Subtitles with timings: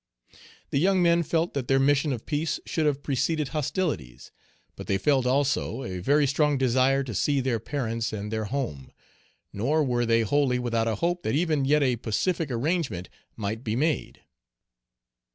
[0.71, 4.31] The young men felt that their mission of peace should have preceded hostilities;
[4.75, 8.91] but they felt, also, a very strong desire to see their parents and their home;
[9.53, 13.75] nor were they wholly without a hope that even yet a pacific arrangement might be
[13.75, 14.21] made.